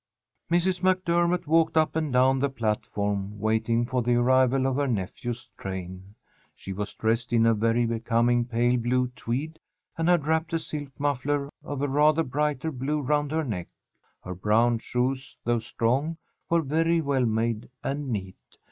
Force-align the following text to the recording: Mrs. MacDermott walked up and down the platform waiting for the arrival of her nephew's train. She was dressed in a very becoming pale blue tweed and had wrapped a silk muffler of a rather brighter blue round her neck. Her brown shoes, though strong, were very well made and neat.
Mrs. 0.51 0.81
MacDermott 0.81 1.45
walked 1.45 1.77
up 1.77 1.95
and 1.95 2.11
down 2.11 2.39
the 2.39 2.49
platform 2.49 3.37
waiting 3.39 3.85
for 3.85 4.01
the 4.01 4.15
arrival 4.15 4.65
of 4.65 4.77
her 4.77 4.87
nephew's 4.87 5.47
train. 5.59 6.15
She 6.55 6.73
was 6.73 6.95
dressed 6.95 7.31
in 7.31 7.45
a 7.45 7.53
very 7.53 7.85
becoming 7.85 8.45
pale 8.45 8.77
blue 8.77 9.09
tweed 9.09 9.59
and 9.99 10.09
had 10.09 10.25
wrapped 10.25 10.53
a 10.53 10.59
silk 10.59 10.89
muffler 10.99 11.49
of 11.63 11.83
a 11.83 11.87
rather 11.87 12.23
brighter 12.23 12.71
blue 12.71 12.99
round 12.99 13.31
her 13.31 13.43
neck. 13.43 13.67
Her 14.23 14.33
brown 14.33 14.79
shoes, 14.79 15.37
though 15.43 15.59
strong, 15.59 16.17
were 16.49 16.63
very 16.63 16.99
well 16.99 17.27
made 17.27 17.69
and 17.83 18.09
neat. 18.09 18.57